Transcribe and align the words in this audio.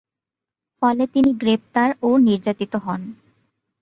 ফলে 0.81 1.03
তিনি 1.07 1.31
গ্রেপ্তার 1.33 1.89
ও 2.01 2.09
নির্যাতিত 2.27 2.73
হন। 2.75 3.01